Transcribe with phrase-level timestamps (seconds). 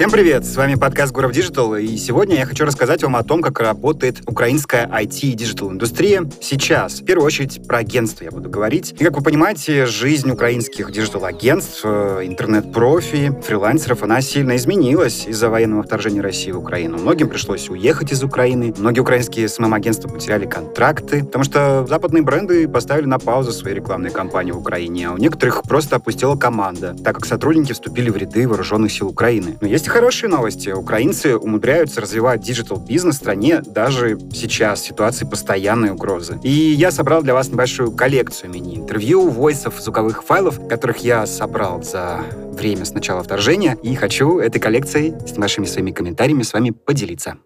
[0.00, 0.46] Всем привет!
[0.46, 4.22] С вами подкаст Гуров Digital, и сегодня я хочу рассказать вам о том, как работает
[4.26, 7.02] украинская IT и digital индустрия сейчас.
[7.02, 8.94] В первую очередь про агентство я буду говорить.
[8.98, 15.50] И как вы понимаете, жизнь украинских digital агентств, э, интернет-профи, фрилансеров, она сильно изменилась из-за
[15.50, 16.96] военного вторжения России в Украину.
[16.96, 18.72] Многим пришлось уехать из Украины.
[18.78, 24.52] Многие украинские SMM-агентства потеряли контракты, потому что западные бренды поставили на паузу свои рекламные кампании
[24.52, 28.90] в Украине, а у некоторых просто опустела команда, так как сотрудники вступили в ряды вооруженных
[28.90, 29.58] сил Украины.
[29.60, 30.70] Но есть хорошие новости.
[30.70, 36.38] Украинцы умудряются развивать digital-бизнес в стране даже сейчас, в ситуации постоянной угрозы.
[36.42, 42.20] И я собрал для вас небольшую коллекцию мини-интервью, войсов, звуковых файлов, которых я собрал за
[42.52, 47.36] время с начала вторжения, и хочу этой коллекцией с вашими своими комментариями с вами поделиться.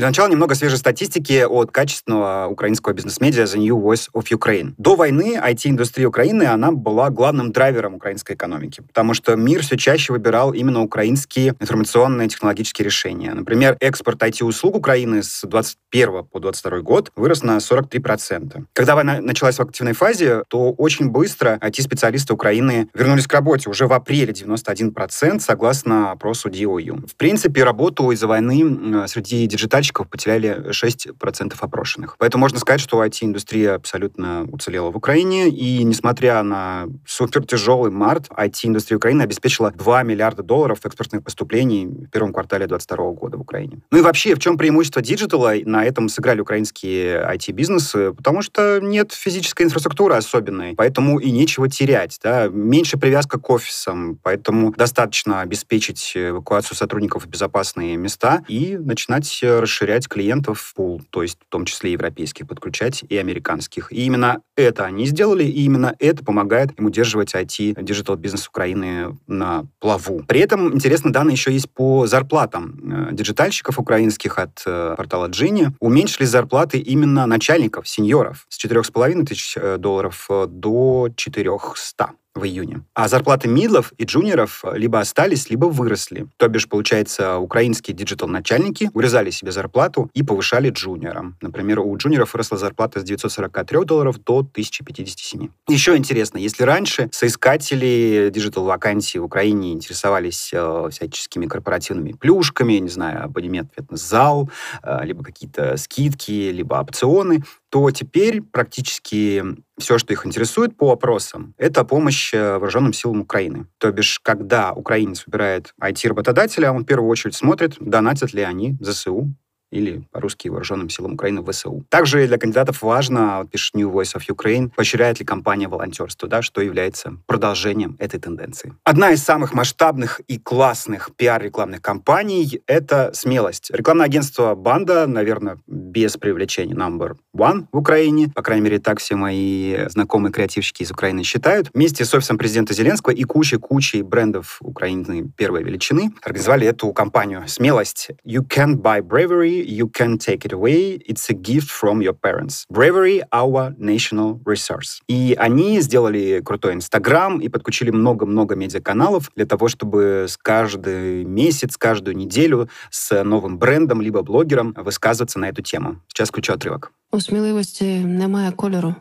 [0.00, 4.72] Для начала немного свежей статистики от качественного украинского бизнес-медиа The New Voice of Ukraine.
[4.78, 10.14] До войны IT-индустрия Украины, она была главным драйвером украинской экономики, потому что мир все чаще
[10.14, 13.34] выбирал именно украинские информационные технологические решения.
[13.34, 18.64] Например, экспорт IT-услуг Украины с 21 по 22 год вырос на 43%.
[18.72, 23.86] Когда война началась в активной фазе, то очень быстро IT-специалисты Украины вернулись к работе уже
[23.86, 27.06] в апреле 91%, согласно опросу DOU.
[27.06, 32.16] В принципе, работу из-за войны среди диджитальщиков заказчиков потеряли 6% опрошенных.
[32.18, 38.28] Поэтому можно сказать, что IT-индустрия абсолютно уцелела в Украине, и несмотря на супер тяжелый март,
[38.30, 43.80] IT-индустрия Украины обеспечила 2 миллиарда долларов экспортных поступлений в первом квартале 2022 года в Украине.
[43.90, 45.52] Ну и вообще, в чем преимущество диджитала?
[45.64, 52.18] На этом сыграли украинские IT-бизнесы, потому что нет физической инфраструктуры особенной, поэтому и нечего терять.
[52.22, 52.48] Да?
[52.48, 59.79] Меньше привязка к офисам, поэтому достаточно обеспечить эвакуацию сотрудников в безопасные места и начинать расширять
[59.80, 63.92] расширять клиентов в пул, то есть в том числе европейских подключать и американских.
[63.92, 69.16] И именно это они сделали, и именно это помогает им удерживать IT, digital бизнес Украины
[69.26, 70.22] на плаву.
[70.26, 75.72] При этом интересно данные еще есть по зарплатам э, диджитальщиков украинских от э, портала Djinni.
[75.80, 82.82] Уменьшились зарплаты именно начальников, сеньоров с 4,5 тысяч э, долларов до 400 в июне.
[82.94, 86.28] А зарплаты мидлов и джуниоров э, либо остались, либо выросли.
[86.36, 91.36] То бишь, получается, украинские digital-начальники урезали себе зарплату и повышали джуниорам.
[91.40, 95.48] Например, у джуниоров выросла зарплата с 943 долларов до 1057.
[95.68, 103.24] Еще интересно, если раньше соискатели digital-вакансий в Украине интересовались э, всяческими корпоративными плюшками, не знаю,
[103.24, 104.48] абонемент фитнес-зал,
[104.84, 109.42] э, либо какие-то скидки, либо опционы, то теперь практически
[109.78, 113.66] все, что их интересует по опросам, это помощь э, вооруженным силам Украины.
[113.78, 119.32] То бишь, когда украинец выбирает IT-работодателя, он в первую очередь смотрит, донатят ли они ЗСУ
[119.70, 121.84] или по-русски Вооруженным силам Украины ВСУ.
[121.88, 126.60] Также для кандидатов важно, пишет New Voice of Ukraine, поощряет ли компания волонтерство, да, что
[126.60, 128.74] является продолжением этой тенденции.
[128.84, 133.70] Одна из самых масштабных и классных пиар-рекламных кампаний— это смелость.
[133.72, 139.14] Рекламное агентство «Банда», наверное, без привлечения number one в Украине, по крайней мере, так все
[139.16, 145.30] мои знакомые креативщики из Украины считают, вместе с офисом президента Зеленского и кучей-кучей брендов Украины
[145.36, 148.10] первой величины организовали эту кампанию «Смелость».
[148.26, 150.99] You can buy bravery, you can take it away.
[151.05, 152.65] It's a gift from your parents.
[152.69, 155.01] Bravery — our national resource.
[155.07, 161.77] И они сделали крутой Инстаграм и подключили много-много медиаканалов для того, чтобы с каждый месяц,
[161.77, 166.01] каждую неделю с новым брендом либо блогером высказываться на эту тему.
[166.07, 166.91] Сейчас включу отрывок.
[167.11, 168.95] У сміливості немає кольору.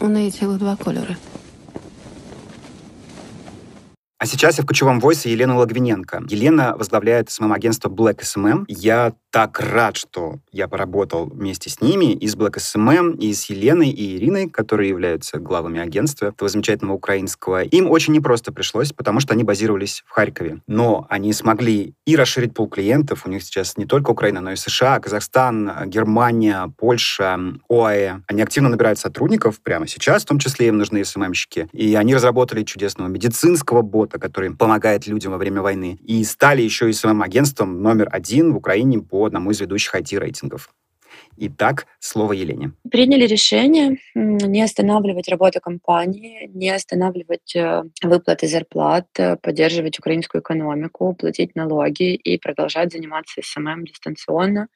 [0.00, 1.16] У неї цілих два кольори.
[4.25, 6.23] А сейчас я включу вам войс Елены Логвиненко.
[6.27, 8.65] Елена возглавляет СММ-агентство Black SMM.
[8.67, 13.49] Я так рад, что я поработал вместе с ними, и с Black SMM, и с
[13.49, 17.63] Еленой, и Ириной, которые являются главами агентства этого замечательного украинского.
[17.63, 20.61] Им очень непросто пришлось, потому что они базировались в Харькове.
[20.67, 23.25] Но они смогли и расширить пул клиентов.
[23.25, 27.37] У них сейчас не только Украина, но и США, Казахстан, Германия, Польша,
[27.67, 28.21] ОАЭ.
[28.27, 31.67] Они активно набирают сотрудников прямо сейчас, в том числе им нужны SMMщики.
[31.73, 35.99] И они разработали чудесного медицинского бота, который помогает людям во время войны.
[36.05, 40.73] И стали еще и своим агентством номер один в Украине по одному из ведущих IT-рейтингов.
[41.37, 42.71] Итак, слово Елене.
[42.89, 51.13] Приняли решение не останавливать работу компании, не останавливать э, выплаты зарплат, э, поддерживать украинскую экономику,
[51.13, 54.67] платить налоги и продолжать заниматься SMM дистанционно,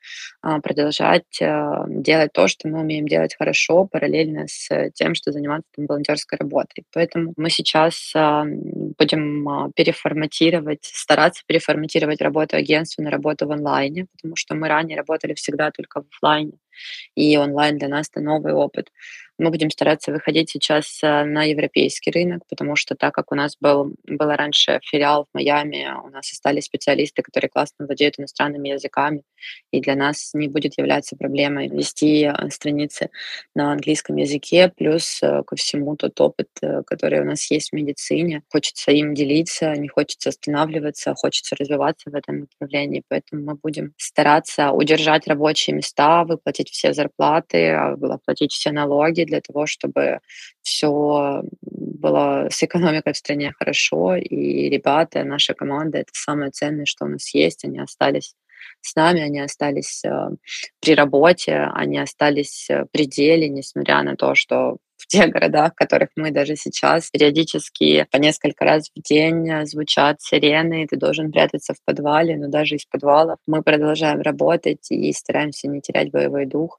[0.41, 5.69] а, продолжать э, делать то, что мы умеем делать хорошо, параллельно с тем, что заниматься
[5.75, 6.83] там, волонтерской работой.
[6.93, 14.07] Поэтому мы сейчас а, будем а, переформатировать, стараться переформатировать работу агентства на работу в онлайне,
[14.13, 16.48] потому что мы ранее работали всегда только в офлайне,
[17.15, 18.91] и онлайн для нас это новый опыт.
[19.39, 23.55] Мы будем стараться выходить сейчас э, на европейский рынок, потому что так как у нас
[23.61, 29.23] был, было раньше филиал в Майами, у нас остались специалисты, которые классно владеют иностранными языками,
[29.71, 33.11] и для нас не будет являться проблемой вести э, страницы
[33.55, 36.49] на английском языке, плюс э, ко всему тот опыт,
[36.85, 38.43] который у нас есть в медицине.
[38.49, 44.71] Хочется им делиться, не хочется останавливаться, хочется развиваться в этом направлении, поэтому мы будем стараться
[44.71, 50.19] удержать рабочие места, выплатить все зарплаты, а, оплатить все налоги для того, чтобы
[50.61, 57.05] все было с экономикой в стране хорошо, и ребята, наша команда— это самое ценное, что
[57.05, 58.35] у нас есть, они остались
[58.81, 60.29] с нами, они остались э,
[60.81, 65.75] при работе, они остались э, при деле, несмотря на то, что в тех городах, в
[65.75, 71.31] которых мы даже сейчас периодически по несколько раз в день звучат сирены, и ты должен
[71.31, 76.45] прятаться в подвале, но даже из подвалов мы продолжаем работать и стараемся не терять боевой
[76.45, 76.77] дух.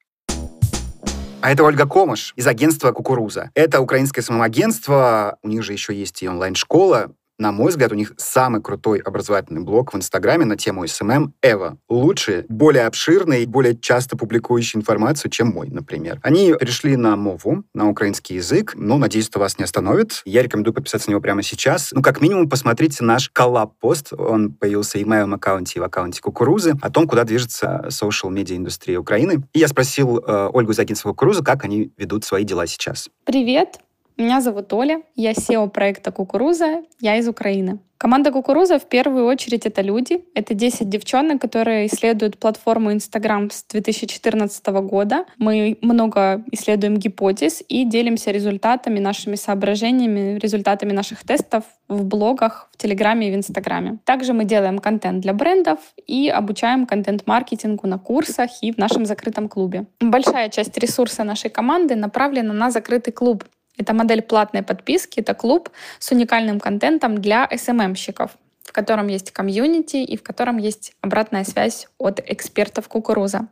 [1.42, 3.50] А это Ольга Комыш из агентства «Кукуруза».
[3.54, 8.12] Это украинское самоагентство, у них же еще есть и онлайн-школа, на мой взгляд, у них
[8.18, 11.78] самый крутой образовательный блог в Инстаграме на тему SMM ever.
[11.88, 16.20] Лучше, более обширный, более часто публикующий информацию, чем мой, например.
[16.22, 18.74] Они перешли на мову, на украинский язык.
[18.76, 20.20] Ну, надеюсь, это вас не остановит.
[20.26, 21.90] Я рекомендую подписаться на него прямо сейчас.
[21.92, 24.12] Ну, как минимум, посмотрите наш коллаб-пост.
[24.12, 28.25] Он появился и в моем аккаунте, и в аккаунте Кукурузы, о том, куда движется social
[28.25, 29.42] media индустрия Украины.
[29.54, 33.08] И я спросил э, Ольгу Кукурузы, как они ведут свои дела сейчас.
[33.24, 33.80] Привет!
[34.20, 37.78] Меня зовут Оля, я SEO проекта «Кукуруза», я из Украины.
[37.96, 40.26] Команда «Кукуруза» в первую очередь это люди.
[40.34, 45.24] Это 10 девчонок, которые исследуют платформу Instagram с 2014 года.
[45.38, 52.76] Мы много исследуем гипотез и делимся результатами, нашими соображениями, результатами наших тестов в блогах, в
[52.76, 54.00] Телеграме и в Инстаграме.
[54.04, 59.48] Также мы делаем контент для брендов и обучаем контент-маркетингу на курсах и в нашем закрытом
[59.48, 59.86] клубе.
[59.98, 63.44] Большая часть ресурса нашей команды направлена на закрытый клуб,
[63.80, 68.30] это модель платной подписки, это клуб с уникальным контентом для SMM-щиков,
[68.62, 73.48] в котором есть комьюнити и в котором есть обратная связь от экспертов кукуруза.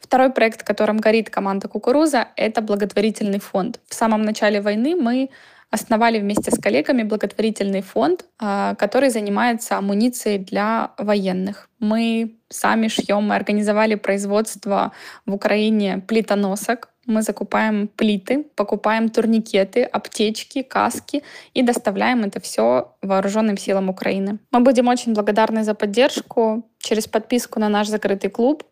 [0.00, 3.80] Второй проект, которым горит команда «Кукуруза», это благотворительный фонд.
[3.88, 5.30] В самом начале войны мы
[5.70, 11.68] основали вместе с коллегами благотворительный фонд, а, который занимается амуницией для военных.
[11.78, 14.92] Мы сами шьем, мы организовали производство
[15.26, 21.22] в Украине плитоносок, мы закупаем плиты, покупаем турникеты, аптечки, каски
[21.54, 24.38] и доставляем это все вооруженным силам Украины.
[24.50, 28.64] Мы будем очень благодарны за поддержку через подписку на наш закрытый клуб,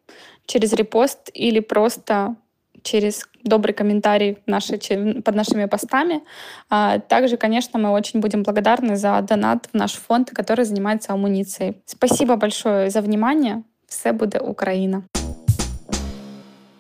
[0.47, 2.37] через репост или просто
[2.83, 4.79] через добрый комментарий наши,
[5.25, 6.23] под нашими постами.
[6.69, 11.77] А также, конечно, мы очень будем благодарны за донат в наш фонд, который занимается амуницией.
[11.87, 13.63] Спасибо большое за внимание.
[13.87, 15.05] Все будет Украина.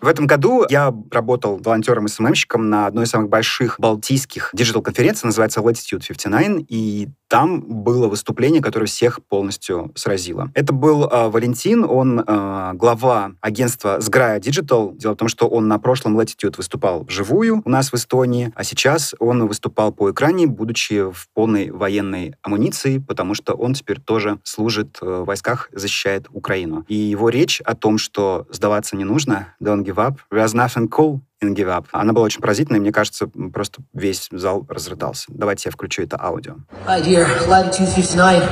[0.02, 4.50] В этом году я работал волонтером и SMM щиком на одной из самых больших балтийских
[4.52, 10.50] digital-конференций, называется Latitude 59, и там было выступление, которое всех полностью сразило.
[10.52, 14.94] Это был э, Валентин, он э, глава агентства Сграя Digital.
[14.94, 18.64] Дело в том, что он на прошлом Latitude выступал вживую у нас в Эстонии, а
[18.64, 24.38] сейчас он выступал по экране, будучи в полной военной амуниции, потому что он теперь тоже
[24.42, 26.84] служит э, в войсках, защищает Украину.
[26.88, 31.22] И его речь о том, что сдаваться не нужно, don't give up, there's nothing cool
[31.42, 31.86] in give up.
[31.92, 35.26] Она была очень поразительной, мне кажется, просто весь зал разрыдался.
[35.28, 36.56] Давайте я включу это аудио.
[36.86, 37.26] Hi, dear.
[37.48, 38.42] Latitude 59.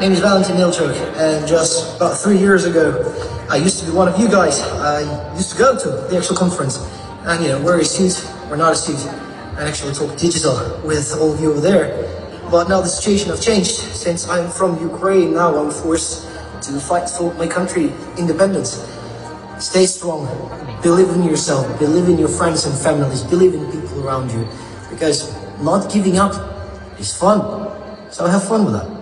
[0.00, 3.12] name is Valentin Ilchuk, and just about three years ago,
[3.50, 4.58] I used to be one of you guys.
[4.60, 5.00] I
[5.36, 6.80] used to go to the actual conference,
[7.26, 8.16] and you know, wear a suit
[8.50, 8.96] or not a suit,
[9.58, 11.84] and actually talk digital with all of you over there.
[12.50, 13.72] But now the situation has changed.
[13.72, 16.26] Since I'm from Ukraine, now I'm forced
[16.62, 18.80] to fight for my country independence.
[19.60, 20.26] Stay strong.
[20.82, 21.78] Believe in yourself.
[21.78, 23.22] Believe in your friends and families.
[23.22, 24.48] Believe in people around you.
[24.90, 26.32] Because not giving up
[26.98, 27.40] is fun.
[28.10, 28.99] So have fun with that.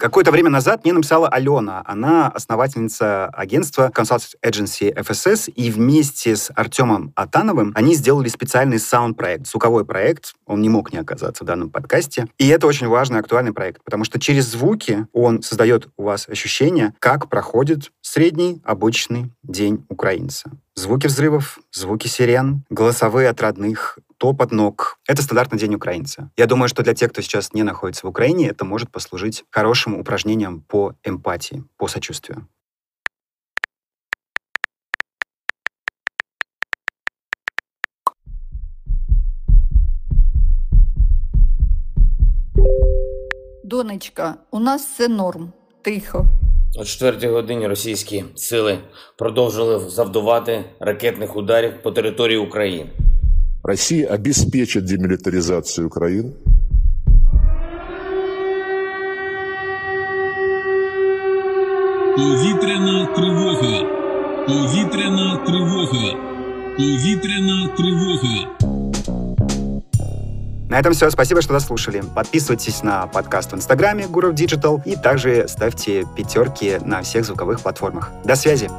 [0.00, 1.82] Какое-то время назад мне написала Алена.
[1.84, 9.46] Она основательница агентства Consulting Agency FSS, и вместе с Артемом Атановым они сделали специальный саунд-проект,
[9.46, 10.32] звуковой проект.
[10.46, 12.28] Он не мог не оказаться в данном подкасте.
[12.38, 16.94] И это очень важный, актуальный проект, потому что через звуки он создает у вас ощущение,
[16.98, 20.50] как проходит средний обычный день украинца.
[20.74, 24.99] Звуки взрывов, звуки сирен, голосовые от родных, топот ног.
[25.07, 26.31] Это стандартный день украинца.
[26.37, 29.99] Я думаю, что для тех, кто сейчас не находится в Украине, это может послужить хорошим
[29.99, 32.47] упражнением по эмпатии, по сочувствию.
[43.63, 46.25] Донечка, у нас все норм, тихо.
[46.77, 48.79] О четвертій годині російські сили
[49.17, 52.89] продовжили завдавати ракетних ударів по території України.
[53.63, 56.33] Россия обеспечит демилитаризацию Украины.
[62.15, 63.85] Повітряна тривога.
[64.47, 66.15] Повітряна тривога.
[66.77, 68.55] Повітряна тривога.
[70.69, 71.09] На этом все.
[71.11, 72.03] Спасибо, что дослушали.
[72.15, 78.11] Подписывайтесь на подкаст в Инстаграме Гуров Digital и также ставьте пятерки на всех звуковых платформах.
[78.25, 78.69] До связи!